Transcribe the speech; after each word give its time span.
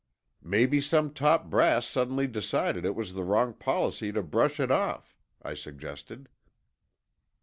"Maybe 0.41 0.81
some 0.81 1.13
top 1.13 1.47
brass 1.47 1.85
suddenly 1.85 2.25
decided 2.25 2.85
it 2.85 2.95
was 2.95 3.13
the 3.13 3.23
wrong 3.23 3.53
policy 3.53 4.11
to 4.13 4.23
brush 4.23 4.59
it 4.59 4.71
off," 4.71 5.15
I 5.43 5.53
suggested. 5.53 6.27